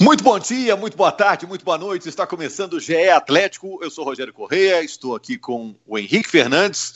[0.00, 2.08] Muito bom dia, muito boa tarde, muito boa noite.
[2.08, 3.78] Está começando o GE Atlético.
[3.80, 6.94] Eu sou Rogério Correia, estou aqui com o Henrique Fernandes,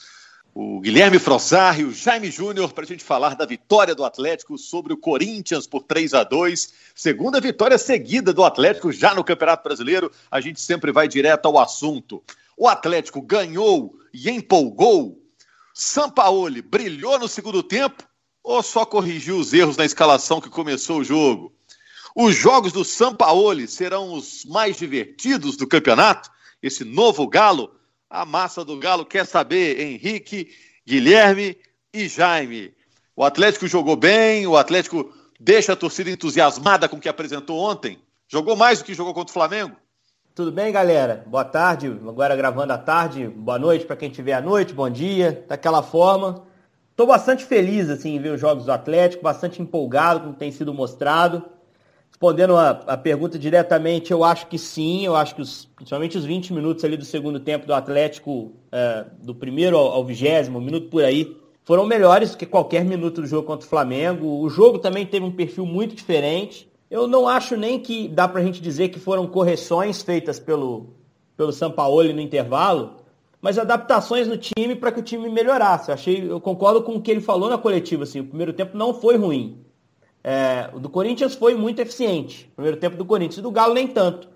[0.53, 4.59] o Guilherme Frossar e o Jaime Júnior para a gente falar da vitória do Atlético
[4.59, 9.63] sobre o Corinthians por 3 a 2 Segunda vitória seguida do Atlético já no Campeonato
[9.63, 10.11] Brasileiro.
[10.29, 12.21] A gente sempre vai direto ao assunto.
[12.57, 15.23] O Atlético ganhou e empolgou.
[15.73, 18.03] Sampaoli brilhou no segundo tempo
[18.43, 21.57] ou só corrigiu os erros na escalação que começou o jogo?
[22.21, 26.29] Os jogos do Sampaoli serão os mais divertidos do campeonato?
[26.61, 27.71] Esse novo Galo?
[28.11, 30.49] A massa do Galo quer saber, Henrique,
[30.85, 31.57] Guilherme
[31.95, 32.75] e Jaime.
[33.15, 38.01] O Atlético jogou bem, o Atlético deixa a torcida entusiasmada com o que apresentou ontem.
[38.27, 39.77] Jogou mais do que jogou contra o Flamengo?
[40.35, 41.23] Tudo bem, galera?
[41.25, 41.87] Boa tarde.
[41.87, 43.29] Agora gravando à tarde.
[43.29, 44.75] Boa noite para quem tiver à noite.
[44.75, 45.45] Bom dia.
[45.47, 46.45] Daquela forma.
[46.91, 50.41] Estou bastante feliz assim, em ver os jogos do Atlético, bastante empolgado com o que
[50.41, 51.45] tem sido mostrado.
[52.19, 56.25] Respondendo a, a, pergunta diretamente, eu acho que sim, eu acho que os, principalmente os
[56.25, 61.05] 20 minutos ali do segundo tempo do Atlético, é, do primeiro ao vigésimo, minuto por
[61.05, 64.41] aí, foram melhores do que qualquer minuto do jogo contra o Flamengo.
[64.41, 66.69] O jogo também teve um perfil muito diferente.
[66.91, 70.89] Eu não acho nem que dá pra gente dizer que foram correções feitas pelo,
[71.37, 72.97] pelo Sampaoli no intervalo,
[73.41, 75.89] mas adaptações no time para que o time melhorasse.
[75.89, 78.77] Eu, achei, eu concordo com o que ele falou na coletiva, assim, o primeiro tempo
[78.77, 79.68] não foi ruim.
[80.23, 82.51] É, o do Corinthians foi muito eficiente.
[82.55, 83.39] Primeiro tempo do Corinthians.
[83.39, 84.29] E do Galo nem tanto.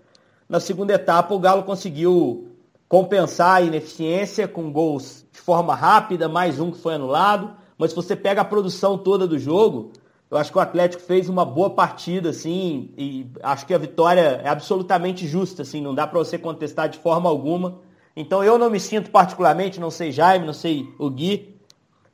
[0.48, 2.48] Na segunda etapa, o Galo conseguiu
[2.88, 7.52] compensar a ineficiência com gols de forma rápida, mais um que foi anulado.
[7.78, 9.92] Mas se você pega a produção toda do jogo,
[10.30, 14.40] eu acho que o Atlético fez uma boa partida, assim, e acho que a vitória
[14.42, 17.80] é absolutamente justa, assim, não dá para você contestar de forma alguma.
[18.16, 21.51] Então eu não me sinto particularmente, não sei Jaime, não sei o Gui,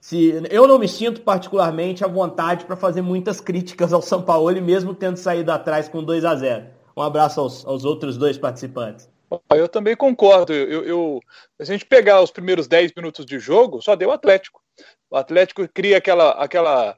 [0.00, 4.60] se eu não me sinto particularmente à vontade para fazer muitas críticas ao São Paulo,
[4.62, 9.08] mesmo tendo saído atrás com 2 a 0 Um abraço aos, aos outros dois participantes.
[9.50, 10.54] Eu também concordo.
[10.54, 11.20] Eu, eu,
[11.60, 14.62] se a gente pegar os primeiros 10 minutos de jogo, só deu Atlético.
[15.10, 16.96] O Atlético cria aquela, aquela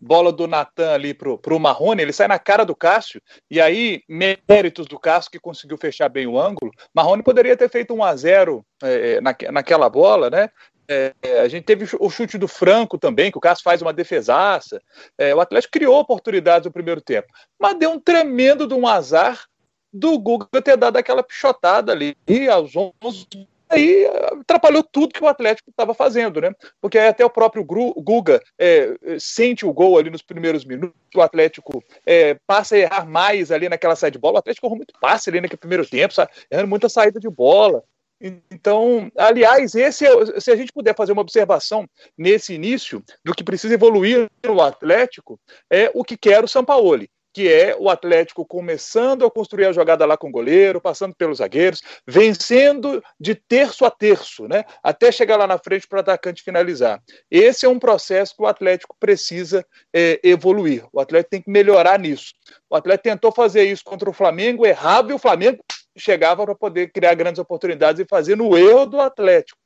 [0.00, 3.20] bola do Natan ali pro, pro Marrone, ele sai na cara do Cássio,
[3.50, 6.70] e aí, méritos do Cássio que conseguiu fechar bem o ângulo.
[6.94, 10.50] Marrone poderia ter feito 1 a 0 é, na, naquela bola, né?
[10.88, 14.80] É, a gente teve o chute do Franco também, que o Cássio faz uma defesaça.
[15.18, 19.46] É, o Atlético criou oportunidades no primeiro tempo, mas deu um tremendo de um azar
[19.92, 22.16] do Guga ter dado aquela pichotada ali
[22.50, 24.06] aos 11 aí
[24.40, 26.52] atrapalhou tudo que o Atlético estava fazendo, né?
[26.80, 31.82] Porque até o próprio Guga é, sente o gol ali nos primeiros minutos, o Atlético
[32.04, 34.36] é, passa a errar mais ali naquela saída de bola.
[34.36, 36.30] O Atlético errou muito passe ali naquele primeiro tempo, sabe?
[36.50, 37.82] errando muita saída de bola.
[38.20, 43.44] Então, aliás, esse é, se a gente puder fazer uma observação nesse início do que
[43.44, 45.38] precisa evoluir no Atlético,
[45.70, 50.06] é o que quer o Sampaoli, que é o Atlético começando a construir a jogada
[50.06, 54.64] lá com o goleiro, passando pelos zagueiros, vencendo de terço a terço, né?
[54.82, 56.98] Até chegar lá na frente para o atacante finalizar.
[57.30, 59.62] Esse é um processo que o Atlético precisa
[59.94, 60.86] é, evoluir.
[60.90, 62.32] O Atlético tem que melhorar nisso.
[62.70, 65.62] O Atlético tentou fazer isso contra o Flamengo, errado, e o Flamengo
[65.94, 69.58] chegava para poder criar grandes oportunidades e fazer no erro do Atlético.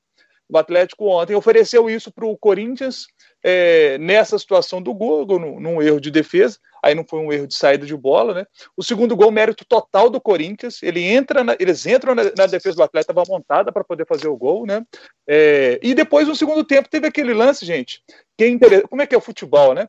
[0.53, 3.06] O Atlético ontem ofereceu isso para o Corinthians
[3.43, 7.47] é, nessa situação do gol, num, num, erro de defesa, aí não foi um erro
[7.47, 8.47] de saída de bola, né?
[8.77, 12.77] O segundo gol, mérito total do Corinthians, ele entra na, eles entram na, na, defesa
[12.77, 14.84] do Atlético, estava montada para poder fazer o gol, né?
[15.27, 18.03] É, e depois, no segundo tempo, teve aquele lance, gente,
[18.37, 19.87] que é como é que é o futebol, né?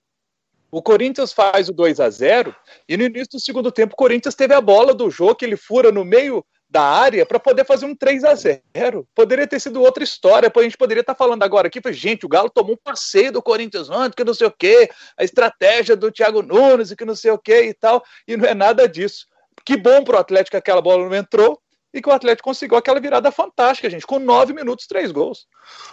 [0.72, 2.56] O Corinthians faz o 2 a 0
[2.88, 5.58] e no início do segundo tempo o Corinthians teve a bola do jogo que ele
[5.58, 9.82] fura no meio da área para poder fazer um 3 a 0 Poderia ter sido
[9.82, 10.52] outra história.
[10.56, 13.42] A gente poderia estar tá falando agora aqui, gente, o Galo tomou um passeio do
[13.42, 17.32] Corinthians antes, que não sei o quê, a estratégia do Thiago Nunes, que não sei
[17.32, 19.28] o quê e tal, e não é nada disso.
[19.66, 21.60] Que bom para o Atlético que aquela bola não entrou
[21.94, 25.46] e que o Atlético conseguiu aquela virada fantástica, gente, com nove minutos, três gols.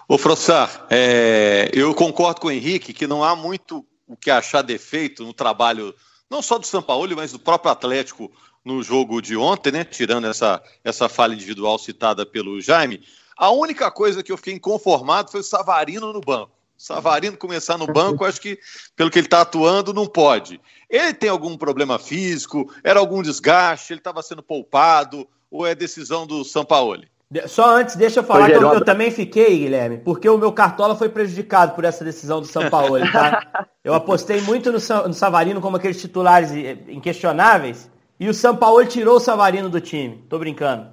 [0.09, 4.63] Ô, Frossar, é, eu concordo com o Henrique que não há muito o que achar
[4.63, 5.93] defeito no trabalho,
[6.31, 8.31] não só do São Paulo, mas do próprio Atlético
[8.65, 9.85] no jogo de ontem, né?
[9.85, 13.03] Tirando essa, essa falha individual citada pelo Jaime.
[13.37, 16.51] A única coisa que eu fiquei inconformado foi o Savarino no banco.
[16.77, 18.59] Savarino começar no banco, acho que,
[18.95, 20.61] pelo que ele está atuando, não pode.
[20.89, 22.73] Ele tem algum problema físico?
[22.85, 23.93] Era algum desgaste?
[23.93, 25.27] Ele estava sendo poupado?
[25.51, 27.09] Ou é decisão do Sampaoli?
[27.47, 30.97] Só antes, deixa eu falar que eu, eu, também fiquei, Guilherme, porque o meu cartola
[30.97, 33.67] foi prejudicado por essa decisão do São Paulo, tá?
[33.85, 36.51] Eu apostei muito no, no Savarino como aqueles titulares
[36.89, 40.25] inquestionáveis, e o São Paulo tirou o Savarino do time.
[40.29, 40.89] Tô brincando.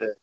[0.00, 0.14] É.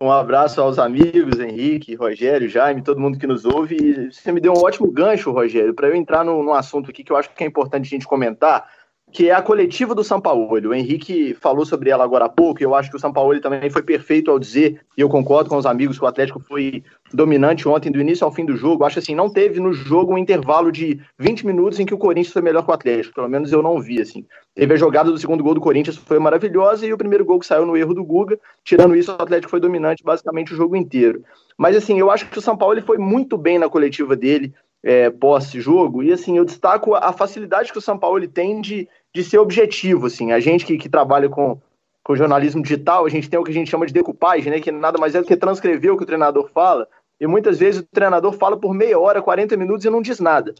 [0.00, 4.10] Um abraço aos amigos, Henrique, Rogério, Jaime, todo mundo que nos ouve.
[4.10, 7.12] Você me deu um ótimo gancho, Rogério, para eu entrar no, no assunto aqui que
[7.12, 8.68] eu acho que é importante a gente comentar
[9.14, 10.48] que é a coletiva do São Paulo.
[10.50, 13.40] O Henrique falou sobre ela agora há pouco, e eu acho que o São Paulo
[13.40, 16.82] também foi perfeito ao dizer, e eu concordo com os amigos que o Atlético foi
[17.12, 18.82] dominante ontem, do início ao fim do jogo.
[18.82, 22.32] Acho assim, não teve no jogo um intervalo de 20 minutos em que o Corinthians
[22.32, 24.26] foi melhor que o Atlético, pelo menos eu não vi, assim.
[24.52, 27.46] Teve a jogada do segundo gol do Corinthians, foi maravilhosa, e o primeiro gol que
[27.46, 28.36] saiu no erro do Guga.
[28.64, 31.22] Tirando isso, o Atlético foi dominante basicamente o jogo inteiro.
[31.56, 34.52] Mas assim, eu acho que o São Paulo foi muito bem na coletiva dele,
[34.84, 38.86] é, pós-jogo, e assim, eu destaco a facilidade que o São Paulo ele tem de,
[39.14, 41.58] de ser objetivo, assim, a gente que, que trabalha com,
[42.02, 44.70] com jornalismo digital, a gente tem o que a gente chama de decupagem, né, que
[44.70, 46.86] nada mais é do que transcrever o que o treinador fala,
[47.18, 50.54] e muitas vezes o treinador fala por meia hora, 40 minutos e não diz nada.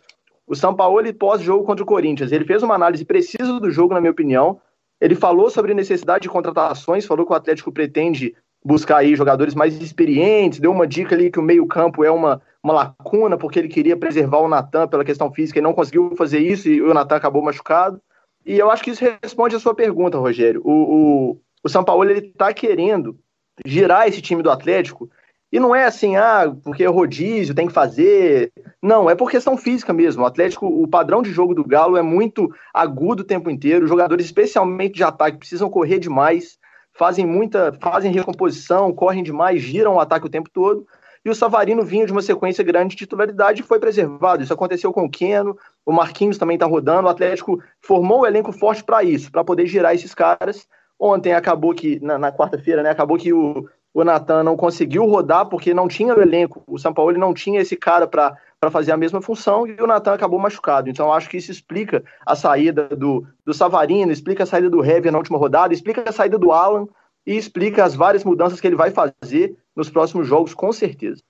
[0.46, 4.00] O São Paulo, pós-jogo contra o Corinthians, ele fez uma análise precisa do jogo, na
[4.00, 4.58] minha opinião,
[4.98, 8.34] ele falou sobre necessidade de contratações, falou que o Atlético pretende
[8.64, 12.72] buscar aí jogadores mais experientes, deu uma dica ali que o meio-campo é uma, uma
[12.72, 16.66] lacuna, porque ele queria preservar o Natan pela questão física e não conseguiu fazer isso,
[16.68, 18.00] e o Natan acabou machucado.
[18.44, 20.62] E eu acho que isso responde a sua pergunta, Rogério.
[20.64, 23.18] O, o, o São Paulo está querendo
[23.66, 25.10] girar esse time do Atlético,
[25.52, 28.50] e não é assim, ah, porque rodízio, tem que fazer.
[28.82, 30.24] Não, é por questão física mesmo.
[30.24, 33.84] O Atlético, o padrão de jogo do Galo é muito agudo o tempo inteiro.
[33.84, 36.58] Os jogadores, especialmente de ataque, precisam correr demais
[36.94, 40.86] fazem muita, fazem recomposição, correm demais, giram o ataque o tempo todo.
[41.24, 44.42] E o Savarino vinha de uma sequência grande de titularidade e foi preservado.
[44.42, 45.56] Isso aconteceu com o Keno,
[45.86, 47.06] o Marquinhos também está rodando.
[47.06, 50.68] O Atlético formou um elenco forte para isso, para poder girar esses caras.
[51.00, 55.46] Ontem acabou que, na, na quarta-feira, né, acabou que o, o Natan não conseguiu rodar
[55.46, 56.62] porque não tinha o elenco.
[56.66, 59.86] O São Paulo não tinha esse cara para para fazer a mesma função e o
[59.86, 60.88] Natan acabou machucado.
[60.88, 65.12] Então acho que isso explica a saída do, do Savarino, explica a saída do Hever
[65.12, 66.88] na última rodada, explica a saída do Alan
[67.26, 71.22] e explica as várias mudanças que ele vai fazer nos próximos jogos, com certeza.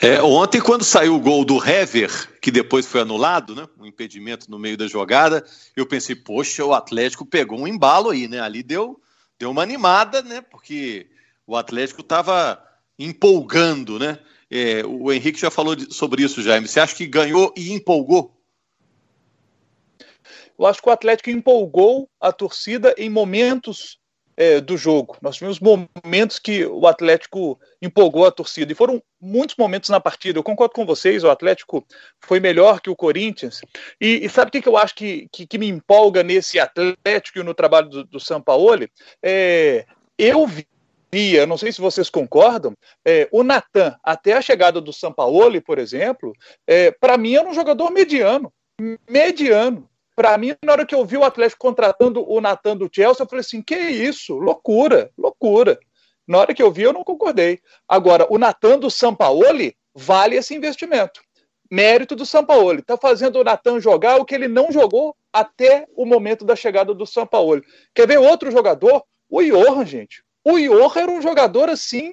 [0.00, 3.66] É, ontem, quando saiu o gol do Hever, que depois foi anulado, né?
[3.80, 5.44] Um impedimento no meio da jogada,
[5.74, 8.38] eu pensei, poxa, o Atlético pegou um embalo aí, né?
[8.38, 9.00] Ali deu,
[9.38, 10.40] deu uma animada, né?
[10.40, 11.08] Porque
[11.44, 12.62] o Atlético estava
[12.96, 14.20] empolgando, né?
[14.48, 16.68] É, o Henrique já falou de, sobre isso, Jaime.
[16.68, 18.32] Você acha que ganhou e empolgou?
[20.56, 23.98] Eu acho que o Atlético empolgou a torcida em momentos
[24.38, 25.16] é, do jogo.
[25.20, 30.38] Nós tivemos momentos que o Atlético empolgou a torcida, e foram muitos momentos na partida.
[30.38, 31.84] Eu concordo com vocês, o Atlético
[32.20, 33.60] foi melhor que o Corinthians.
[34.00, 37.40] E, e sabe o que, que eu acho que, que, que, me empolga nesse Atlético
[37.40, 38.88] e no trabalho do, do Sampaoli?
[39.20, 39.84] É,
[40.16, 40.64] eu vi
[41.10, 45.78] via, não sei se vocês concordam, é, o Natan, até a chegada do Sampaoli, por
[45.78, 46.34] exemplo,
[46.66, 48.52] é, para mim era um jogador mediano.
[49.08, 49.88] Mediano.
[50.18, 53.28] Para mim, na hora que eu vi o Atlético contratando o Natan do Chelsea, eu
[53.28, 54.34] falei assim: que isso?
[54.36, 55.78] Loucura, loucura.
[56.26, 57.60] Na hora que eu vi, eu não concordei.
[57.86, 61.20] Agora, o Natan do Sampaoli vale esse investimento.
[61.70, 62.80] Mérito do Sampaoli.
[62.80, 66.92] Está fazendo o Natan jogar o que ele não jogou até o momento da chegada
[66.92, 67.62] do Sampaoli.
[67.94, 69.04] Quer ver outro jogador?
[69.30, 70.24] O Johan, gente.
[70.44, 72.12] O Johan era um jogador assim,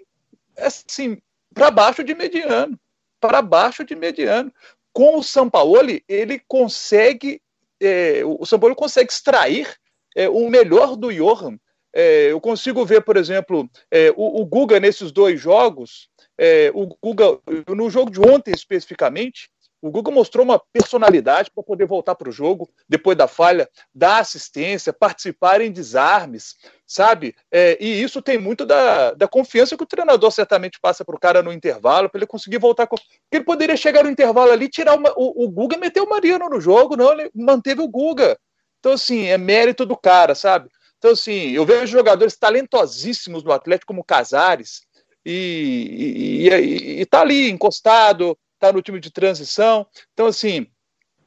[0.60, 1.18] assim,
[1.56, 2.80] para baixo de mediano,
[3.20, 4.54] para baixo de mediano.
[4.94, 7.42] Com o Sampaoli, ele consegue,
[7.82, 9.76] é, o Sampaoli consegue extrair
[10.16, 11.58] é, o melhor do Johan.
[11.94, 16.88] É, eu consigo ver, por exemplo, é, o, o, Guga nesses dois jogos, é, o
[17.02, 17.40] Guga,
[17.70, 19.50] no jogo de ontem especificamente,
[19.86, 24.18] o Guga mostrou uma personalidade para poder voltar para o jogo depois da falha, dar
[24.18, 26.56] assistência, participar em desarmes,
[26.88, 27.36] sabe?
[27.52, 31.20] É, e isso tem muito da, da confiança que o treinador certamente passa para o
[31.20, 32.96] cara no intervalo, para ele conseguir voltar com.
[32.96, 36.10] Porque ele poderia chegar no intervalo ali, tirar uma, o, o Guga e meter o
[36.10, 38.40] Mariano no jogo, não, ele manteve o Guga.
[38.80, 40.68] Então, assim, é mérito do cara, sabe?
[40.98, 44.82] Então, assim, eu vejo jogadores talentosíssimos no Atlético, como Casares,
[45.24, 49.86] e, e, e, e tá ali encostado, está no time de transição.
[50.14, 50.68] Então, assim,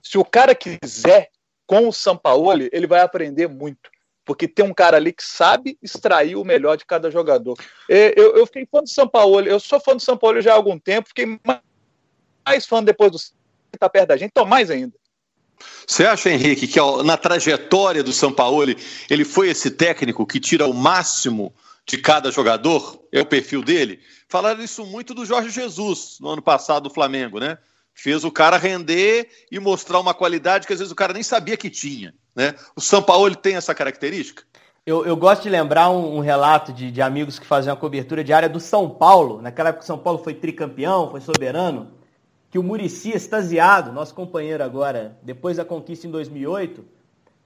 [0.03, 1.31] se o cara quiser,
[1.67, 3.91] com o Sampaoli, ele vai aprender muito.
[4.25, 7.57] Porque tem um cara ali que sabe extrair o melhor de cada jogador.
[7.89, 11.09] Eu, eu fiquei fã do Sampaoli, eu sou fã do Sampaoli já há algum tempo,
[11.09, 11.39] fiquei
[12.45, 14.95] mais fã depois do que está perto da gente, então mais ainda.
[15.87, 18.77] Você acha, Henrique, que na trajetória do Sampaoli,
[19.11, 21.53] ele foi esse técnico que tira o máximo
[21.89, 23.99] de cada jogador, é o perfil dele.
[24.29, 27.57] Falaram isso muito do Jorge Jesus no ano passado do Flamengo, né?
[27.95, 31.57] Fez o cara render e mostrar uma qualidade que às vezes o cara nem sabia
[31.57, 32.15] que tinha.
[32.37, 32.55] Né?
[32.77, 34.45] O São Paulo ele tem essa característica?
[34.87, 38.23] Eu, eu gosto de lembrar um, um relato de, de, amigos que faziam a cobertura
[38.23, 41.91] diária do São Paulo, naquela época o São Paulo foi tricampeão, foi soberano,
[42.51, 46.85] que o Murici, extasiado, nosso companheiro agora, depois da conquista em 2008,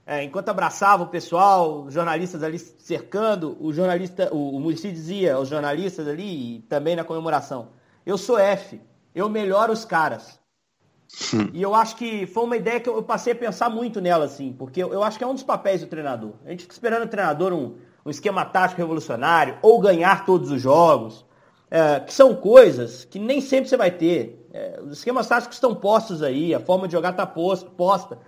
[0.05, 5.35] é, enquanto abraçava o pessoal, os jornalistas ali cercando, o jornalista, o, o Murici dizia
[5.35, 7.69] aos jornalistas ali, e também na comemoração,
[8.05, 8.81] eu sou F,
[9.15, 10.39] eu melhoro os caras.
[11.33, 11.49] Hum.
[11.53, 14.51] E eu acho que foi uma ideia que eu passei a pensar muito nela, assim,
[14.51, 16.33] porque eu acho que é um dos papéis do treinador.
[16.45, 20.61] A gente fica esperando o treinador um, um esquema tático revolucionário, ou ganhar todos os
[20.61, 21.25] jogos,
[21.73, 24.47] é, que são coisas que nem sempre você vai ter.
[24.53, 27.67] É, os esquemas táticos estão postos aí, a forma de jogar está posta,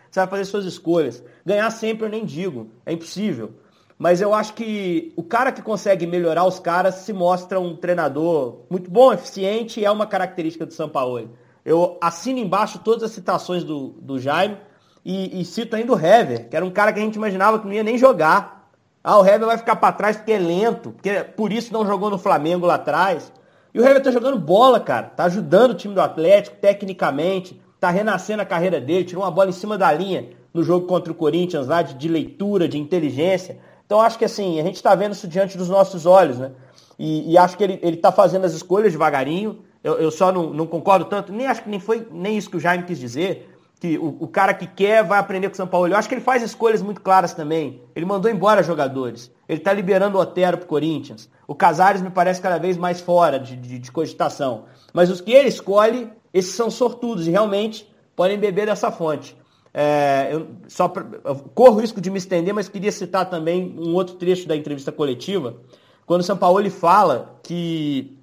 [0.10, 1.24] você vai fazer suas escolhas.
[1.46, 3.52] Ganhar sempre eu nem digo, é impossível.
[4.00, 8.62] Mas eu acho que o cara que consegue melhorar os caras se mostra um treinador
[8.68, 11.30] muito bom, eficiente e é uma característica do São Paulo.
[11.64, 14.58] Eu assino embaixo todas as citações do, do Jaime
[15.06, 17.68] e, e cito ainda o Hever, que era um cara que a gente imaginava que
[17.68, 18.65] não ia nem jogar.
[19.08, 22.10] Ah, o Hever vai ficar para trás porque é lento, porque por isso não jogou
[22.10, 23.32] no Flamengo lá atrás.
[23.72, 25.12] E o Hever tá jogando bola, cara.
[25.16, 29.50] Tá ajudando o time do Atlético tecnicamente, tá renascendo a carreira dele, tirou uma bola
[29.50, 33.60] em cima da linha no jogo contra o Corinthians lá de, de leitura, de inteligência.
[33.86, 36.50] Então acho que assim, a gente está vendo isso diante dos nossos olhos, né?
[36.98, 39.60] E, e acho que ele está fazendo as escolhas devagarinho.
[39.84, 42.58] Eu, eu só não, não, concordo tanto, nem acho que nem foi nem isso que
[42.58, 45.68] o Jaime quis dizer, que o, o, cara que quer vai aprender com o São
[45.68, 45.88] Paulo.
[45.88, 47.82] Eu acho que ele faz escolhas muito claras também.
[47.96, 49.32] Ele mandou embora jogadores.
[49.48, 51.30] Ele está liberando o Otero para o Corinthians.
[51.48, 54.66] O Casares me parece cada vez mais fora de, de, de cogitação.
[54.94, 59.38] Mas os que ele escolhe, esses são sortudos e realmente podem beber dessa fonte.
[59.74, 60.92] É, eu só
[61.26, 64.56] eu corro o risco de me estender, mas queria citar também um outro trecho da
[64.56, 65.58] entrevista coletiva,
[66.06, 68.15] quando o São Paulo fala que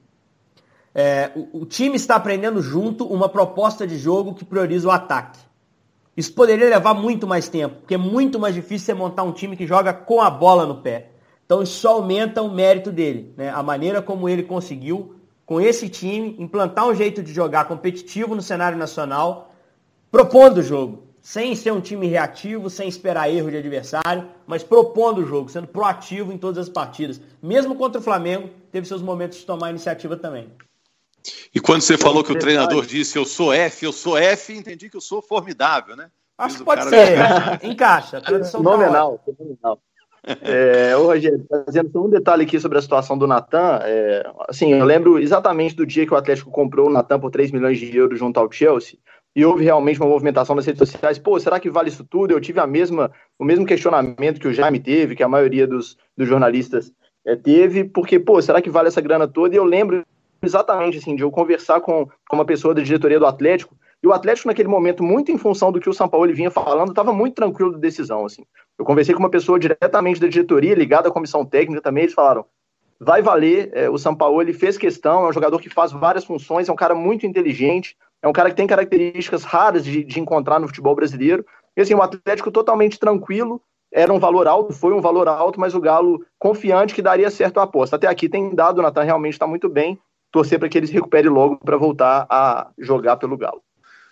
[0.94, 5.38] é, o, o, time está aprendendo junto uma proposta de jogo que prioriza o ataque.
[6.16, 9.56] Isso poderia levar muito mais tempo, porque é muito mais difícil você montar um time
[9.56, 11.08] que joga com a bola no pé.
[11.46, 13.50] Então isso só aumenta o mérito dele, né?
[13.50, 18.42] a maneira como ele conseguiu, com esse time, implantar um jeito de jogar competitivo no
[18.42, 19.52] cenário nacional,
[20.11, 25.18] propondo o jogo sem ser um time reativo, sem esperar erro de adversário, mas propondo
[25.18, 27.20] o jogo, sendo proativo em todas as partidas.
[27.40, 30.50] Mesmo contra o Flamengo, teve seus momentos de tomar iniciativa também.
[31.54, 34.88] E quando você falou que o treinador disse eu sou F, eu sou F, entendi
[34.88, 36.10] que eu sou formidável, né?
[36.36, 37.18] Acho que pode ser,
[37.62, 38.20] encaixa.
[38.20, 39.80] Fenomenal, fenomenal.
[40.40, 44.72] É, ô, Rogério, fazendo só um detalhe aqui sobre a situação do Natan, é, assim,
[44.72, 47.96] eu lembro exatamente do dia que o Atlético comprou o Natan por 3 milhões de
[47.96, 48.98] euros junto ao Chelsea,
[49.34, 51.18] e houve realmente uma movimentação nas redes sociais.
[51.18, 52.32] Pô, será que vale isso tudo?
[52.32, 55.96] Eu tive a mesma, o mesmo questionamento que o Jaime teve, que a maioria dos,
[56.16, 56.92] dos jornalistas
[57.26, 59.54] é, teve, porque, pô, será que vale essa grana toda?
[59.54, 60.04] E eu lembro
[60.42, 64.12] exatamente, assim, de eu conversar com, com uma pessoa da diretoria do Atlético, e o
[64.12, 67.34] Atlético, naquele momento, muito em função do que o São Paulo vinha falando, estava muito
[67.34, 68.44] tranquilo da decisão, assim.
[68.76, 72.44] Eu conversei com uma pessoa diretamente da diretoria, ligada à comissão técnica também, eles falaram,
[72.99, 76.25] vai valer, é, o São Paulo ele fez questão, é um jogador que faz várias
[76.25, 80.20] funções, é um cara muito inteligente, é um cara que tem características raras de, de
[80.20, 81.44] encontrar no futebol brasileiro.
[81.76, 83.61] E assim, o Atlético totalmente tranquilo,
[83.92, 87.58] era um valor alto, foi um valor alto, mas o Galo confiante que daria certo
[87.58, 87.96] a aposta.
[87.96, 89.99] Até aqui tem dado, o Natan realmente está muito bem.
[90.32, 93.62] Torcer para que ele se recupere logo para voltar a jogar pelo Galo.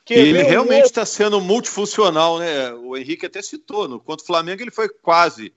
[0.05, 2.73] Que ele realmente está sendo multifuncional, né?
[2.75, 5.53] O Henrique até citou, no contra o Flamengo ele foi quase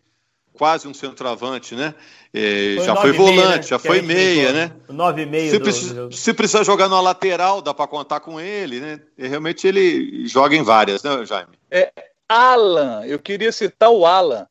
[0.54, 1.94] quase um centroavante, né?
[2.34, 3.62] É, foi já foi volante, meia, né?
[3.64, 4.72] já foi meia, né?
[4.88, 5.52] Nove e meio.
[5.52, 9.00] Se, precisa, se precisar jogar na lateral, dá para contar com ele, né?
[9.18, 11.58] E realmente ele joga em várias, né, Jaime?
[11.70, 11.92] É,
[12.30, 14.48] Alan, eu queria citar o Alan.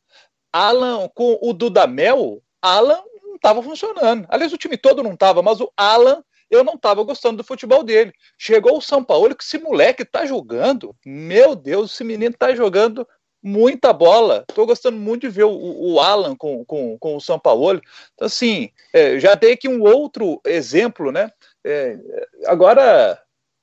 [0.51, 2.99] Alan com o Dudamel, Alan
[3.43, 4.25] estava funcionando.
[4.29, 7.83] Aliás, o time todo não estava, mas o Alan eu não estava gostando do futebol
[7.83, 8.13] dele.
[8.37, 10.95] Chegou o São Paulo, que esse moleque tá jogando.
[11.05, 13.07] Meu Deus, esse menino tá jogando
[13.41, 14.45] muita bola.
[14.47, 17.81] Estou gostando muito de ver o, o, Alan com, com, com o São Paulo.
[18.13, 21.29] Então, assim, é, já dei aqui um outro exemplo, né?
[21.65, 21.97] É,
[22.45, 23.19] agora,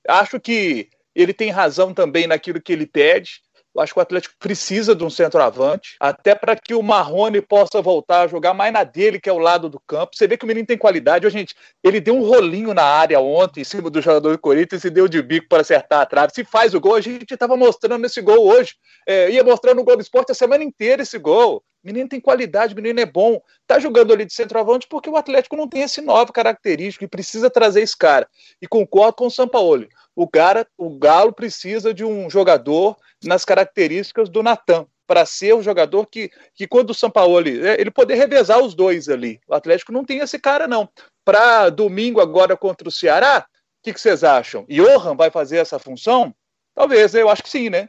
[0.09, 3.41] acho que ele tem razão também naquilo que ele pede.
[3.75, 7.81] Eu acho que o Atlético precisa de um centroavante, até para que o Marrone possa
[7.81, 10.17] voltar a jogar mais na dele, que é o lado do campo.
[10.17, 11.27] Você vê que o menino tem qualidade.
[11.27, 14.85] Ô, gente, ele deu um rolinho na área ontem, em cima do jogador do Corinthians,
[14.85, 16.33] e deu de bico para acertar a trave.
[16.35, 18.75] Se faz o gol, a gente estava mostrando esse gol hoje.
[19.07, 21.63] É, ia mostrando o do esporte a semana inteira esse gol.
[21.83, 23.41] Menino tem qualidade, menino é bom.
[23.67, 27.49] Tá jogando ali de centroavante porque o Atlético não tem esse novo característico e precisa
[27.49, 28.29] trazer esse cara.
[28.61, 29.89] E concordo com o Sampaoli.
[30.15, 35.63] O cara, o Galo precisa de um jogador nas características do Natan, para ser o
[35.63, 39.41] jogador que, que quando o Sampaoli, é, ele poder revezar os dois ali.
[39.49, 40.89] O Atlético não tem esse cara, não.
[41.25, 44.65] Para domingo agora contra o Ceará, o que, que, vocês acham?
[44.69, 46.33] Johan vai fazer essa função?
[46.77, 47.89] Talvez, eu acho que sim, né?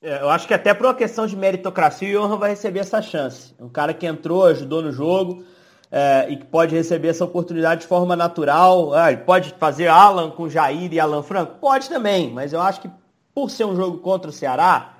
[0.00, 3.02] É, eu acho que até por uma questão de meritocracia, o Johan vai receber essa
[3.02, 3.52] chance.
[3.58, 5.44] Um cara que entrou, ajudou no jogo,
[5.90, 8.94] é, e que pode receber essa oportunidade de forma natural.
[8.94, 11.56] Ah, ele pode fazer Alan com Jair e Alan Franco?
[11.60, 12.90] Pode também, mas eu acho que
[13.34, 14.94] por ser um jogo contra o Ceará,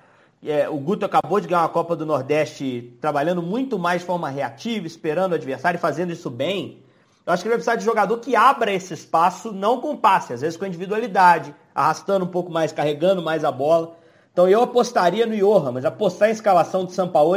[0.45, 4.29] é, o Guto acabou de ganhar uma Copa do Nordeste trabalhando muito mais de forma
[4.29, 6.83] reativa, esperando o adversário e fazendo isso bem.
[7.27, 10.33] Eu acho que ele vai precisar de jogador que abra esse espaço, não com passe,
[10.33, 13.97] às vezes com individualidade, arrastando um pouco mais, carregando mais a bola.
[14.39, 17.35] Então eu apostaria no Johan, mas apostar em escalação de São Paulo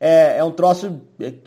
[0.00, 1.00] é, é um troço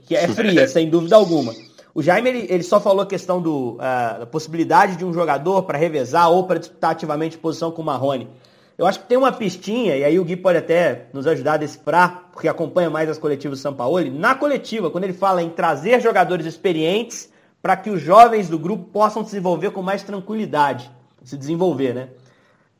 [0.05, 1.53] que é fria, sem dúvida alguma.
[1.93, 5.63] O Jaime ele, ele só falou a questão do, uh, da possibilidade de um jogador
[5.63, 8.29] para revezar ou para disputar ativamente posição com o Marrone.
[8.77, 11.57] Eu acho que tem uma pistinha, e aí o Gui pode até nos ajudar a
[11.57, 13.99] decifrar, porque acompanha mais as coletivas do São Paulo.
[14.11, 17.29] Na coletiva, quando ele fala em trazer jogadores experientes
[17.61, 20.89] para que os jovens do grupo possam se desenvolver com mais tranquilidade,
[21.21, 22.07] se desenvolver, né?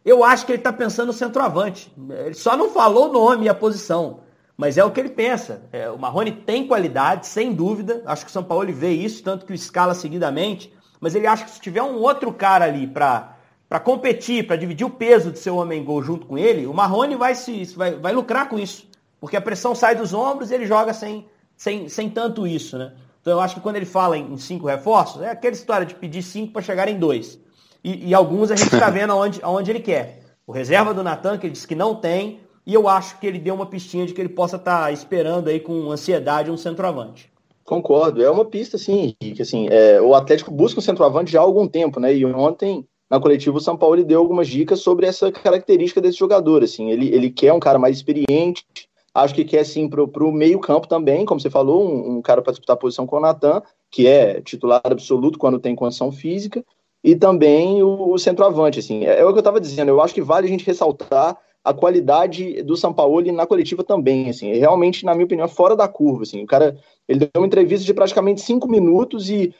[0.06, 1.92] Eu acho que ele está pensando no centroavante.
[2.26, 4.20] Ele só não falou o nome e a posição.
[4.56, 5.64] Mas é o que ele pensa.
[5.72, 8.04] É, o Marrone tem qualidade, sem dúvida.
[8.06, 10.72] Acho que o São Paulo vê isso, tanto que o escala seguidamente.
[11.00, 13.36] Mas ele acha que se tiver um outro cara ali para
[13.84, 17.34] competir, para dividir o peso de seu homem gol junto com ele, o Marrone vai
[17.34, 18.88] se vai, vai lucrar com isso.
[19.20, 22.94] Porque a pressão sai dos ombros e ele joga sem, sem, sem tanto isso, né?
[23.22, 26.22] Então eu acho que quando ele fala em cinco reforços, é aquela história de pedir
[26.22, 27.40] cinco para chegar em dois.
[27.86, 30.24] E, e alguns a gente está vendo aonde, aonde ele quer.
[30.48, 33.38] O reserva do Natan, que ele disse que não tem, e eu acho que ele
[33.38, 37.32] deu uma pistinha de que ele possa estar tá esperando aí com ansiedade um centroavante.
[37.64, 39.44] Concordo, é uma pista, sim, Henrique.
[39.44, 42.12] Assim, é, o Atlético busca um centroavante já há algum tempo, né?
[42.12, 46.64] E ontem, na coletiva, o São Paulo deu algumas dicas sobre essa característica desse jogador.
[46.64, 48.66] Assim, ele, ele quer um cara mais experiente,
[49.14, 52.52] acho que quer sim para o meio-campo também, como você falou, um, um cara para
[52.52, 53.62] disputar a posição com o Natan,
[53.92, 56.66] que é titular absoluto quando tem condição física
[57.06, 59.06] e também o, o centroavante, assim.
[59.06, 61.72] É, é, o que eu estava dizendo, eu acho que vale a gente ressaltar a
[61.72, 66.24] qualidade do Sampaoli na coletiva também, assim, é realmente, na minha opinião, fora da curva,
[66.24, 66.76] assim, o cara,
[67.08, 69.54] ele deu uma entrevista de praticamente cinco minutos e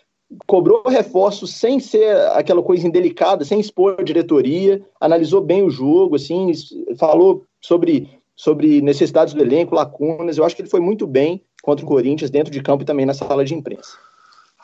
[0.48, 6.16] cobrou reforço sem ser aquela coisa indelicada, sem expor a diretoria, analisou bem o jogo,
[6.16, 6.52] assim,
[6.98, 11.86] falou sobre, sobre necessidades do elenco, lacunas, eu acho que ele foi muito bem contra
[11.86, 13.98] o Corinthians, dentro de campo e também na sala de imprensa.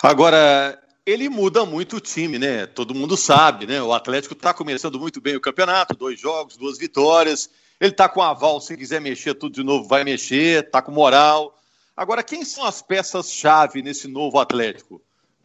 [0.04, 2.66] Agora, ele muda muito o time, né?
[2.66, 3.82] Todo mundo sabe, né?
[3.82, 7.50] O Atlético está começando muito bem o campeonato, dois jogos, duas vitórias.
[7.80, 11.58] Ele está com aval, se quiser mexer tudo de novo, vai mexer, está com moral.
[11.98, 15.02] Agora, quem são as peças-chave nesse novo Atlético?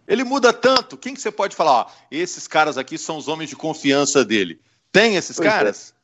[0.06, 1.72] Ele muda tanto, quem que você pode falar?
[1.72, 4.60] Ó, esses caras aqui são os homens de confiança dele.
[4.92, 5.50] Tem esses pois é.
[5.50, 5.94] caras?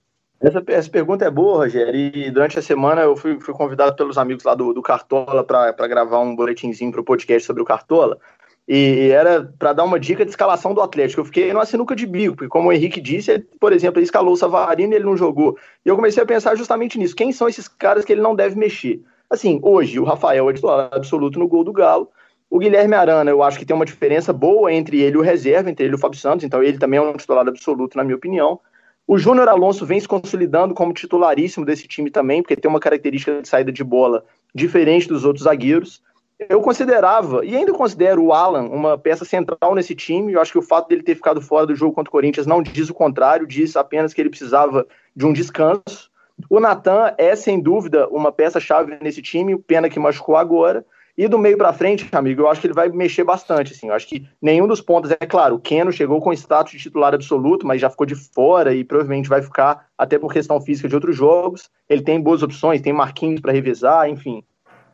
[0.41, 0.49] É.
[0.49, 1.95] Essa, essa, pergunta é boa, Rogério.
[1.95, 5.87] E durante a semana eu fui, fui convidado pelos amigos lá do, do Cartola para
[5.87, 8.19] gravar um boletinzinho para o podcast sobre o Cartola.
[8.69, 11.21] E era para dar uma dica de escalação do Atlético.
[11.21, 14.05] Eu fiquei numa sinuca de bico, porque como o Henrique disse, ele, por exemplo, ele
[14.05, 15.57] escalou o Savarino e ele não jogou.
[15.85, 17.17] E eu comecei a pensar justamente nisso.
[17.17, 19.03] Quem são esses caras que ele não deve mexer?
[19.29, 22.09] Assim, hoje o Rafael é titular absoluto no gol do Galo.
[22.49, 25.71] O Guilherme Arana, eu acho que tem uma diferença boa entre ele e o reserva,
[25.71, 28.17] entre ele e o Fábio Santos, então ele também é um titular absoluto, na minha
[28.17, 28.61] opinião.
[29.07, 33.41] O Júnior Alonso vem se consolidando como titularíssimo desse time também, porque tem uma característica
[33.41, 34.23] de saída de bola
[34.55, 36.03] diferente dos outros zagueiros
[36.49, 40.33] eu considerava, e ainda considero o Alan uma peça central nesse time.
[40.33, 42.63] Eu acho que o fato dele ter ficado fora do jogo contra o Corinthians não
[42.63, 46.11] diz o contrário, diz apenas que ele precisava de um descanso.
[46.49, 50.85] O Natan é, sem dúvida, uma peça-chave nesse time, pena que machucou agora.
[51.17, 53.73] E do meio para frente, amigo, eu acho que ele vai mexer bastante.
[53.73, 53.89] Assim.
[53.89, 57.15] Eu acho que nenhum dos pontos, é claro, o Keno chegou com status de titular
[57.15, 60.95] absoluto, mas já ficou de fora e provavelmente vai ficar até por questão física de
[60.95, 61.71] outros jogos.
[61.89, 64.43] Ele tem boas opções, tem Marquinhos para revezar, enfim.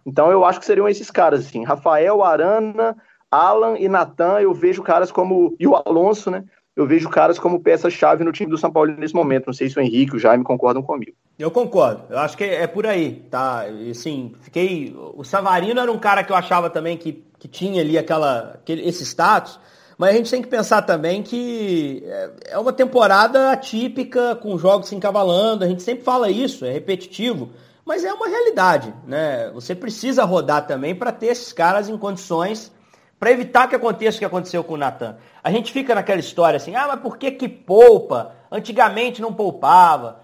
[0.06, 2.96] Então eu acho que seriam esses caras, assim, Rafael, Arana,
[3.30, 5.54] Alan e Natan, eu vejo caras como.
[5.58, 6.44] E o Alonso, né?
[6.74, 9.46] Eu vejo caras como peça-chave no time do São Paulo nesse momento.
[9.46, 11.12] Não sei se o Henrique, o Jaime concordam comigo.
[11.36, 12.04] Eu concordo.
[12.08, 13.64] Eu acho que é por aí, tá?
[13.90, 14.94] Assim, fiquei.
[14.96, 18.88] O Savarino era um cara que eu achava também que, que tinha ali aquela, aquele,
[18.88, 19.58] esse status.
[19.98, 24.88] Mas a gente tem que pensar também que é, é uma temporada atípica, com jogos
[24.88, 25.64] se encavalando.
[25.64, 27.50] A gente sempre fala isso, é repetitivo.
[27.88, 29.48] Mas é uma realidade, né?
[29.52, 32.70] Você precisa rodar também para ter esses caras em condições
[33.18, 35.16] para evitar que aconteça o que aconteceu com o Natan.
[35.42, 38.34] A gente fica naquela história assim, ah, mas por que que poupa?
[38.52, 40.20] Antigamente não poupava.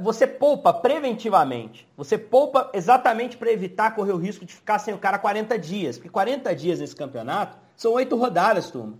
[0.00, 1.86] Você poupa preventivamente.
[1.96, 5.98] Você poupa exatamente para evitar correr o risco de ficar sem o cara 40 dias.
[5.98, 8.94] Porque 40 dias nesse campeonato são oito rodadas, turma.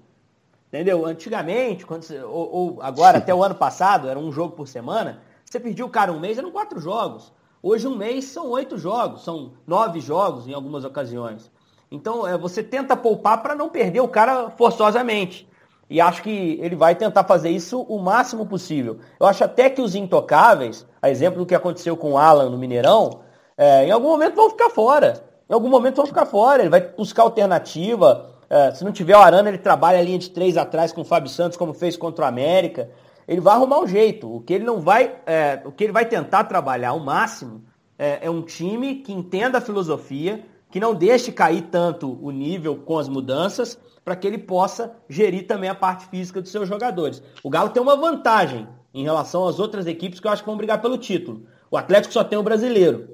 [0.68, 1.04] Entendeu?
[1.04, 5.20] Antigamente, quando você, ou, ou agora até o ano passado, era um jogo por semana,
[5.44, 7.37] você perdia o cara um mês, eram quatro jogos.
[7.68, 11.50] Hoje um mês são oito jogos, são nove jogos em algumas ocasiões.
[11.92, 15.46] Então é, você tenta poupar para não perder o cara forçosamente.
[15.90, 19.00] E acho que ele vai tentar fazer isso o máximo possível.
[19.20, 22.57] Eu acho até que os intocáveis, a exemplo do que aconteceu com o Alan no
[22.57, 23.20] Mineirão,
[23.54, 25.22] é, em algum momento vão ficar fora.
[25.46, 26.62] Em algum momento vão ficar fora.
[26.62, 28.31] Ele vai buscar alternativa.
[28.48, 31.04] É, se não tiver o Arana, ele trabalha a linha de três atrás com o
[31.04, 32.88] Fábio Santos, como fez contra o América
[33.28, 34.34] ele vai arrumar um jeito.
[34.34, 37.62] O que ele não vai, é, o que ele vai tentar trabalhar ao máximo
[37.98, 42.76] é, é, um time que entenda a filosofia, que não deixe cair tanto o nível
[42.76, 47.22] com as mudanças, para que ele possa gerir também a parte física dos seus jogadores.
[47.42, 50.56] O Galo tem uma vantagem em relação às outras equipes que eu acho que vão
[50.56, 51.42] brigar pelo título.
[51.70, 53.10] O Atlético só tem o brasileiro.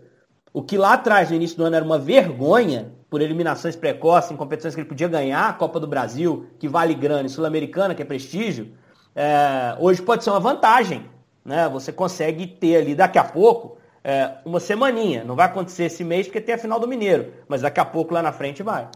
[0.52, 4.36] O que lá atrás, no início do ano, era uma vergonha por eliminações precoces em
[4.36, 8.02] competições que ele podia ganhar, a Copa do Brasil, que vale grana, e Sul-Americana, que
[8.02, 8.72] é prestígio,
[9.14, 11.08] é, hoje pode ser uma vantagem.
[11.44, 11.68] Né?
[11.68, 15.24] Você consegue ter ali daqui a pouco é, uma semaninha.
[15.24, 18.14] Não vai acontecer esse mês porque tem a final do Mineiro, mas daqui a pouco
[18.14, 18.88] lá na frente vai.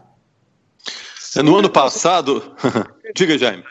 [1.43, 2.55] No ano passado.
[3.15, 3.63] Diga, Jaime.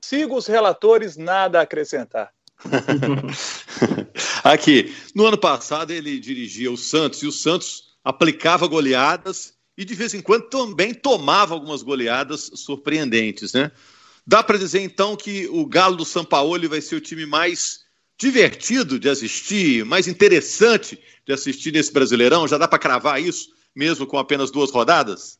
[0.00, 2.32] Siga os relatores, nada a acrescentar.
[4.44, 9.94] Aqui, no ano passado ele dirigia o Santos e o Santos aplicava goleadas e de
[9.94, 13.70] vez em quando também tomava algumas goleadas surpreendentes, né?
[14.26, 17.80] Dá para dizer então que o Galo do São Paulo vai ser o time mais
[18.18, 22.46] divertido de assistir, mais interessante de assistir nesse Brasileirão?
[22.46, 25.38] Já dá para cravar isso, mesmo com apenas duas rodadas?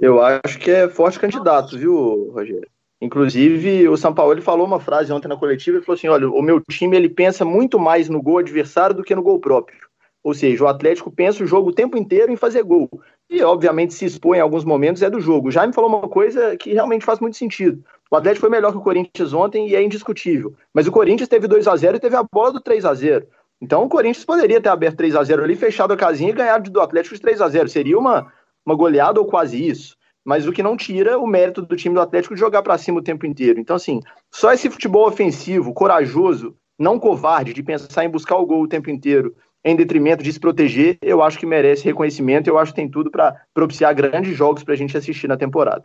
[0.00, 2.68] Eu acho que é forte candidato, viu, Rogério?
[3.00, 6.42] Inclusive, o São Paulo falou uma frase ontem na coletiva, ele falou assim, olha, o
[6.42, 9.86] meu time ele pensa muito mais no gol adversário do que no gol próprio.
[10.24, 12.88] Ou seja, o Atlético pensa o jogo o tempo inteiro em fazer gol.
[13.30, 15.50] E, obviamente, se expõe em alguns momentos é do jogo.
[15.50, 17.84] Já me falou uma coisa que realmente faz muito sentido.
[18.10, 20.54] O Atlético foi melhor que o Corinthians ontem e é indiscutível.
[20.72, 23.26] Mas o Corinthians teve 2 a 0 e teve a bola do 3 a 0
[23.60, 26.70] Então o Corinthians poderia ter aberto 3 a 0 ali, fechado a casinha e ganhado
[26.70, 28.32] do Atlético de 3 a 0 Seria uma,
[28.64, 32.00] uma goleada ou quase isso mas o que não tira o mérito do time do
[32.00, 33.60] Atlético de jogar para cima o tempo inteiro.
[33.60, 38.62] Então, assim, só esse futebol ofensivo, corajoso, não covarde, de pensar em buscar o gol
[38.62, 42.48] o tempo inteiro, em detrimento de se proteger, eu acho que merece reconhecimento.
[42.48, 45.84] Eu acho que tem tudo para propiciar grandes jogos para a gente assistir na temporada.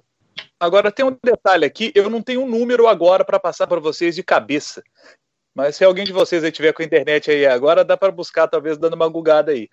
[0.61, 4.13] Agora, tem um detalhe aqui: eu não tenho um número agora para passar para vocês
[4.13, 4.83] de cabeça.
[5.55, 8.47] Mas se alguém de vocês aí tiver com a internet aí agora, dá para buscar,
[8.47, 9.67] talvez dando uma gugada aí.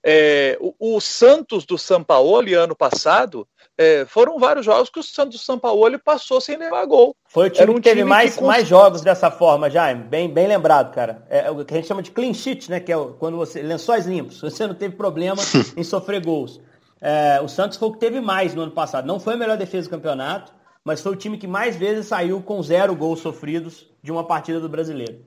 [0.00, 3.46] É, o, o, Santos do Sampaoli, ano passado,
[3.76, 7.16] é, foram vários jogos que o Santos do Sampaoli passou sem levar gol.
[7.26, 8.44] Foi o time um que teve time mais, que...
[8.44, 10.04] mais jogos dessa forma, Jaime.
[10.04, 11.26] Bem, bem lembrado, cara.
[11.28, 12.78] É, é o que a gente chama de clean sheet, né?
[12.78, 13.60] Que é quando você.
[13.60, 14.40] lençóis limpos.
[14.40, 15.42] Você não teve problema
[15.76, 16.60] em sofrer gols.
[17.00, 19.06] É, o Santos foi o que teve mais no ano passado.
[19.06, 20.52] Não foi a melhor defesa do campeonato,
[20.84, 24.60] mas foi o time que mais vezes saiu com zero gols sofridos de uma partida
[24.60, 25.24] do brasileiro.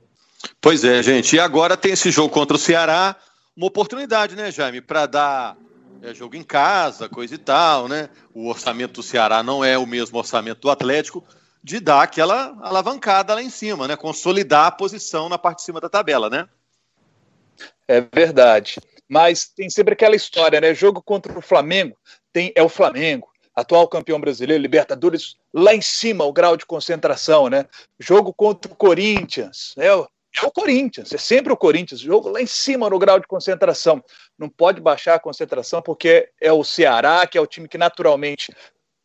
[0.60, 1.36] Pois é, gente.
[1.36, 3.16] E agora tem esse jogo contra o Ceará
[3.56, 5.58] uma oportunidade, né, Jaime, para dar
[6.02, 8.10] é, jogo em casa, coisa e tal, né?
[8.34, 11.24] O orçamento do Ceará não é o mesmo orçamento do Atlético,
[11.64, 13.96] de dar aquela alavancada lá em cima, né?
[13.96, 16.48] Consolidar a posição na parte de cima da tabela, né?
[17.88, 18.80] É verdade.
[19.12, 20.74] Mas tem sempre aquela história, né?
[20.74, 21.98] Jogo contra o Flamengo
[22.32, 27.50] tem é o Flamengo, atual campeão brasileiro, Libertadores, lá em cima o grau de concentração,
[27.50, 27.66] né?
[28.00, 30.08] Jogo contra o Corinthians, é o
[30.42, 34.02] é o Corinthians, é sempre o Corinthians, jogo lá em cima no grau de concentração.
[34.40, 38.50] Não pode baixar a concentração porque é o Ceará, que é o time que naturalmente,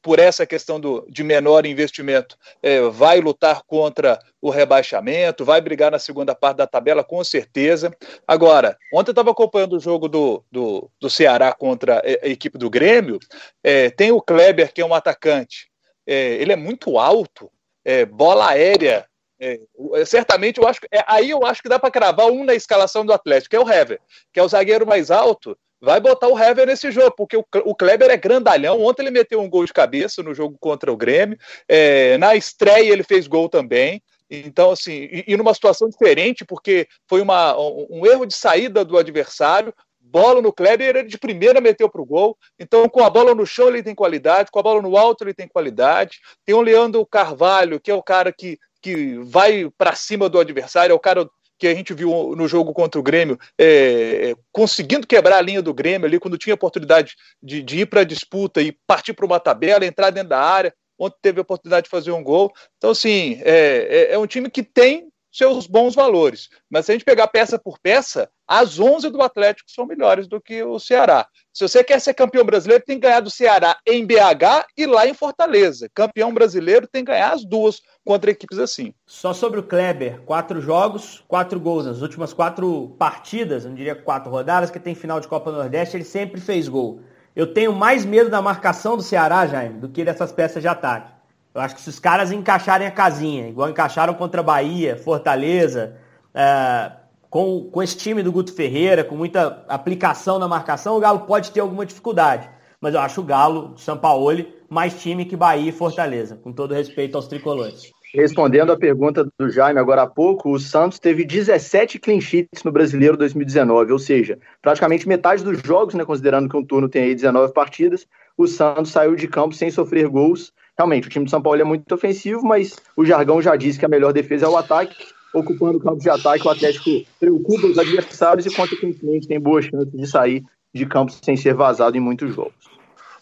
[0.06, 5.90] por essa questão do, de menor investimento, é, vai lutar contra o rebaixamento, vai brigar
[5.90, 7.92] na segunda parte da tabela, com certeza.
[8.24, 12.70] Agora, ontem eu estava acompanhando o jogo do, do, do, Ceará contra a equipe do
[12.70, 13.18] Grêmio.
[13.64, 15.72] É, tem o Kleber, que é um atacante.
[16.06, 17.50] É, ele é muito alto,
[17.84, 19.04] é, bola aérea
[19.40, 19.58] é,
[20.06, 23.12] certamente eu acho é, aí eu acho que dá para cravar um na escalação do
[23.12, 24.00] Atlético, que é o Hever,
[24.32, 25.58] que é o zagueiro mais alto.
[25.80, 28.82] Vai botar o Hever nesse jogo, porque o, Kleber é grandalhão.
[28.82, 31.38] Ontem ele meteu um gol de cabeça no jogo contra o Grêmio.
[31.68, 34.02] É, na estreia ele fez gol também.
[34.28, 38.84] Então, assim, e, e numa situação diferente, porque foi uma, um, um erro de saída
[38.84, 42.36] do adversário, bola no Kleber, ele de primeira meteu para o gol.
[42.58, 45.34] Então, com a bola no chão, ele tem qualidade, com a bola no alto, ele
[45.34, 46.18] tem qualidade.
[46.44, 50.92] Tem o Leandro Carvalho, que é o cara que que vai para cima do adversário,
[50.92, 55.06] é o cara que a gente viu no jogo contra o Grêmio, é, é conseguindo
[55.06, 58.60] quebrar a linha do Grêmio ali, quando tinha oportunidade de, de ir para a disputa
[58.60, 60.74] e partir para uma tabela, entrar dentro da área.
[60.98, 62.52] Ontem teve a oportunidade de fazer um gol.
[62.78, 66.48] Então, assim, é, é, é um time que tem seus bons valores.
[66.70, 70.40] Mas se a gente pegar peça por peça, as 11 do Atlético são melhores do
[70.40, 71.26] que o Ceará.
[71.52, 75.06] Se você quer ser campeão brasileiro, tem que ganhar do Ceará em BH e lá
[75.06, 75.90] em Fortaleza.
[75.94, 78.94] Campeão brasileiro tem que ganhar as duas contra equipes assim.
[79.06, 81.86] Só sobre o Kleber, quatro jogos, quatro gols.
[81.86, 86.04] Nas últimas quatro partidas, não diria quatro rodadas, que tem final de Copa Nordeste, ele
[86.04, 87.00] sempre fez gol.
[87.34, 91.15] Eu tenho mais medo da marcação do Ceará, Jaime, do que dessas peças de ataque.
[91.56, 95.96] Eu acho que se os caras encaixarem a casinha, igual encaixaram contra Bahia, Fortaleza,
[96.34, 96.92] é,
[97.30, 101.50] com, com esse time do Guto Ferreira, com muita aplicação na marcação, o Galo pode
[101.50, 102.46] ter alguma dificuldade.
[102.78, 106.74] Mas eu acho o Galo, São Paulo, mais time que Bahia e Fortaleza, com todo
[106.74, 107.90] respeito aos tricolores.
[108.14, 112.70] Respondendo a pergunta do Jaime agora há pouco, o Santos teve 17 clean sheets no
[112.70, 117.14] Brasileiro 2019, ou seja, praticamente metade dos jogos, né, considerando que um turno tem aí
[117.14, 120.52] 19 partidas, o Santos saiu de campo sem sofrer gols.
[120.78, 123.84] Realmente, o time de São Paulo é muito ofensivo, mas o jargão já diz que
[123.84, 124.94] a melhor defesa é o ataque.
[125.32, 129.90] Ocupando o campo de ataque, o Atlético preocupa os adversários e, consequentemente, tem boa chance
[129.94, 132.54] de sair de campo sem ser vazado em muitos jogos.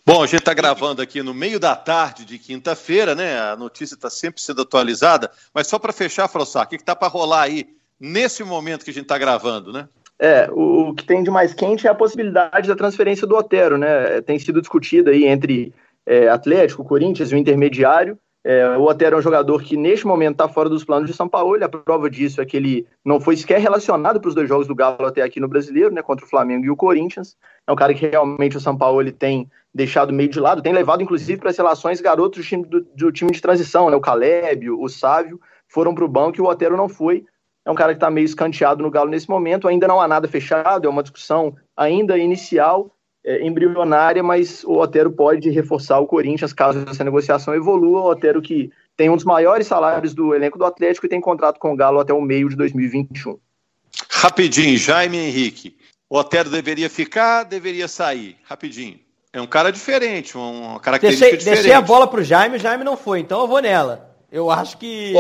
[0.06, 3.40] Bom, a gente está gravando aqui no meio da tarde de quinta-feira, né?
[3.40, 7.08] A notícia está sempre sendo atualizada, mas só para fechar, Frossar, o que está para
[7.08, 9.88] rolar aí nesse momento que a gente está gravando, né?
[10.18, 13.78] É, o, o, que tem de mais quente é a possibilidade da transferência do Otero,
[13.78, 14.20] né?
[14.20, 15.72] Tem sido discutida aí entre
[16.06, 18.18] é, Atlético, Corinthians e o intermediário.
[18.46, 21.26] É, o Otero é um jogador que neste momento está fora dos planos de São
[21.26, 21.62] Paulo.
[21.64, 24.74] A prova disso é que ele não foi sequer relacionado para os dois jogos do
[24.74, 27.38] Galo até aqui no Brasileiro, né, contra o Flamengo e o Corinthians.
[27.66, 30.74] É um cara que realmente o São Paulo ele tem deixado meio de lado, tem
[30.74, 34.00] levado inclusive para as relações garotos do time, do, do time de transição, né, o
[34.00, 37.24] Caleb, o Sávio, foram para o banco e o Otero não foi.
[37.64, 39.66] É um cara que está meio escanteado no Galo nesse momento.
[39.66, 42.93] Ainda não há nada fechado, é uma discussão ainda inicial
[43.24, 48.00] é, embrionária, mas o Otero pode reforçar o Corinthians caso essa negociação evolua.
[48.00, 51.58] O Otero que tem um dos maiores salários do elenco do Atlético e tem contrato
[51.58, 53.38] com o Galo até o meio de 2021.
[54.10, 55.76] Rapidinho, Jaime Henrique.
[56.08, 58.36] O Otero deveria ficar, deveria sair?
[58.44, 59.00] Rapidinho.
[59.32, 61.62] É um cara diferente, uma característica deixei, diferente.
[61.62, 64.14] Deixei a bola pro Jaime, o Jaime não foi, então eu vou nela.
[64.30, 65.12] Eu acho que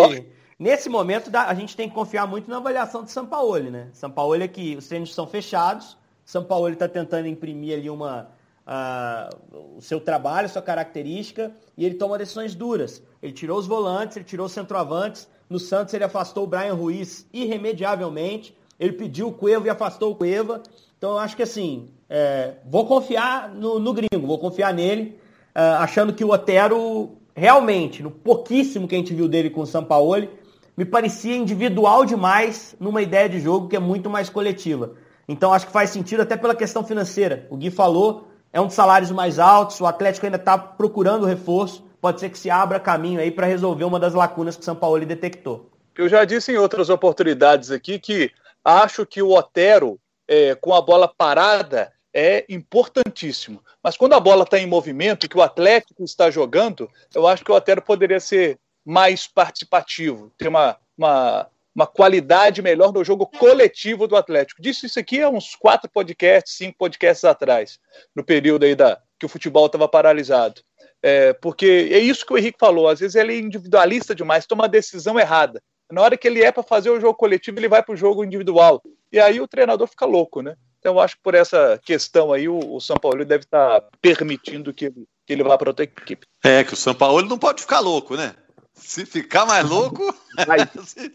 [0.56, 3.88] nesse momento a gente tem que confiar muito na avaliação de São Paulo, né?
[3.92, 8.28] São Paulo é que os treinos são fechados, são Paulo está tentando imprimir ali uma,
[8.66, 13.02] uh, o seu trabalho, sua característica, e ele toma decisões duras.
[13.22, 15.28] Ele tirou os volantes, ele tirou os centroavantes.
[15.48, 18.56] No Santos ele afastou o Brian Ruiz irremediavelmente.
[18.78, 20.62] Ele pediu o Cueva e afastou o Cueva.
[20.96, 25.18] Então eu acho que assim, é, vou confiar no, no, gringo, vou confiar nele,
[25.54, 29.66] uh, achando que o Otero realmente, no pouquíssimo que a gente viu dele com o
[29.66, 30.30] Sampaoli,
[30.76, 34.94] me parecia individual demais numa ideia de jogo que é muito mais coletiva.
[35.28, 37.46] Então acho que faz sentido até pela questão financeira.
[37.50, 41.84] O Gui falou, é um dos salários mais altos, o Atlético ainda está procurando reforço.
[42.00, 44.76] Pode ser que se abra caminho aí para resolver uma das lacunas que o São
[44.76, 45.70] Paulo detectou.
[45.96, 48.30] Eu já disse em outras oportunidades aqui que
[48.64, 53.62] acho que o Otero, é, com a bola parada, é importantíssimo.
[53.82, 57.50] Mas quando a bola está em movimento, que o Atlético está jogando, eu acho que
[57.50, 64.06] o Otero poderia ser mais participativo, ter uma, uma uma qualidade melhor no jogo coletivo
[64.06, 64.62] do Atlético.
[64.62, 67.78] Disse isso aqui há uns quatro podcasts, cinco podcasts atrás,
[68.14, 70.60] no período aí da, que o futebol estava paralisado.
[71.02, 74.64] É, porque é isso que o Henrique falou, às vezes ele é individualista demais, toma
[74.64, 75.60] a decisão errada.
[75.90, 78.24] Na hora que ele é para fazer o jogo coletivo, ele vai para o jogo
[78.24, 78.82] individual.
[79.12, 80.56] E aí o treinador fica louco, né?
[80.78, 83.88] Então eu acho que por essa questão aí o, o São Paulo deve estar tá
[84.00, 86.26] permitindo que, que ele vá para outra equipe.
[86.42, 88.34] É, que o São Paulo não pode ficar louco, né?
[88.74, 90.14] Se ficar mais louco,
[90.84, 91.12] se,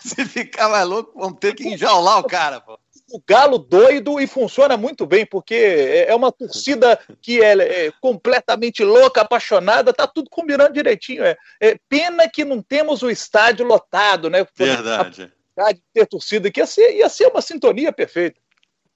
[0.00, 2.78] se, ficar mais louco, vamos ter que enjaular o cara, pô.
[3.12, 7.92] O Galo doido e funciona muito bem, porque é, é uma torcida que é, é
[8.00, 11.24] completamente louca, apaixonada, tá tudo combinando direitinho.
[11.24, 14.46] É, é, pena que não temos o estádio lotado, né?
[14.54, 15.32] Verdade.
[15.58, 18.40] A, ter torcida que ia ser, ia ser uma sintonia perfeita.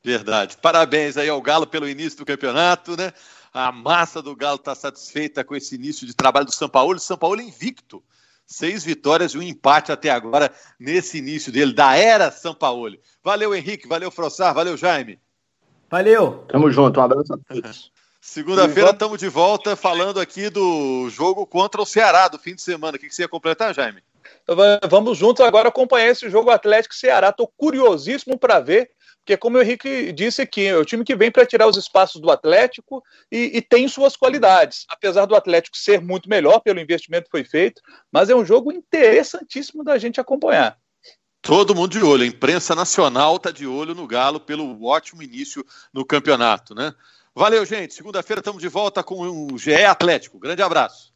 [0.04, 0.56] Verdade.
[0.58, 3.12] Parabéns aí ao Galo pelo início do campeonato, né?
[3.54, 6.98] A massa do Galo está satisfeita com esse início de trabalho do São Paulo.
[6.98, 8.02] São Paulo invicto.
[8.44, 12.98] Seis vitórias e um empate até agora nesse início dele, da era São Paulo.
[13.22, 13.86] Valeu, Henrique.
[13.86, 14.52] Valeu, Frossar.
[14.52, 15.20] Valeu, Jaime.
[15.88, 16.44] Valeu.
[16.48, 16.98] Tamo junto.
[16.98, 17.92] Um abraço a todos.
[18.20, 22.96] Segunda-feira estamos de volta falando aqui do jogo contra o Ceará do fim de semana.
[22.96, 24.02] O que, que você ia completar, Jaime?
[24.90, 27.28] Vamos juntos agora acompanhar esse jogo Atlético Ceará.
[27.28, 28.90] Estou curiosíssimo para ver
[29.24, 32.20] porque, como o Henrique disse aqui, é o time que vem para tirar os espaços
[32.20, 34.84] do Atlético e, e, tem suas qualidades.
[34.86, 37.80] Apesar do Atlético ser muito melhor pelo investimento que foi feito,
[38.12, 40.76] mas é um jogo interessantíssimo da gente acompanhar.
[41.40, 45.64] Todo mundo de olho, a imprensa nacional está de olho no Galo pelo ótimo início
[45.90, 46.92] no campeonato, né?
[47.34, 47.94] Valeu, gente.
[47.94, 50.38] Segunda-feira estamos de volta com o GE Atlético.
[50.38, 51.13] Grande abraço.